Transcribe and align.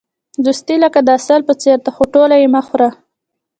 دوستي 0.45 0.75
لکه 0.83 0.99
د 1.03 1.09
عسل 1.17 1.41
په 1.49 1.53
څېر 1.61 1.77
ده، 1.85 1.89
خو 1.95 2.03
ټوله 2.13 2.35
یې 2.41 2.47
مه 2.53 2.61
خوره. 2.67 2.89